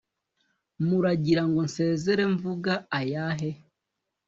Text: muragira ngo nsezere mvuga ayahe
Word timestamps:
muragira 0.87 1.43
ngo 1.49 1.59
nsezere 1.67 2.23
mvuga 2.33 2.73
ayahe 2.99 3.49